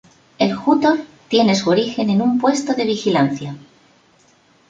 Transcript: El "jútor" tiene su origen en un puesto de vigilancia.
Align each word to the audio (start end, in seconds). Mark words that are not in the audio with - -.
El 0.39 0.55
"jútor" 0.55 0.97
tiene 1.27 1.53
su 1.55 1.69
origen 1.69 2.09
en 2.09 2.23
un 2.23 2.39
puesto 2.39 2.73
de 2.73 2.85
vigilancia. 2.85 3.55